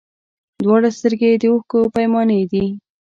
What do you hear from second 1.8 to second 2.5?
پیمانې